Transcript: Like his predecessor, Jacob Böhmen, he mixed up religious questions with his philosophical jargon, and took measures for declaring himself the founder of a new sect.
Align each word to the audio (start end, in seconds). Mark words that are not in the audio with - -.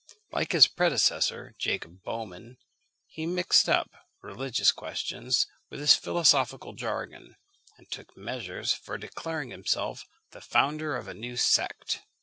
Like 0.31 0.53
his 0.53 0.65
predecessor, 0.65 1.53
Jacob 1.59 2.01
Böhmen, 2.03 2.57
he 3.05 3.27
mixed 3.27 3.69
up 3.69 3.91
religious 4.23 4.71
questions 4.71 5.45
with 5.69 5.79
his 5.79 5.93
philosophical 5.93 6.73
jargon, 6.73 7.35
and 7.77 7.87
took 7.91 8.17
measures 8.17 8.73
for 8.73 8.97
declaring 8.97 9.51
himself 9.51 10.03
the 10.31 10.41
founder 10.41 10.95
of 10.95 11.07
a 11.07 11.13
new 11.13 11.37
sect. 11.37 12.01